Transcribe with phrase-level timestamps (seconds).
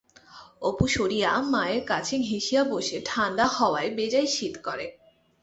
[0.61, 4.85] অপু সরিয়া মায়ের কাছে ঘেঁষিয়া বসে-ঠাণ্ডা হাওয়ায় বেজায় শীত করে।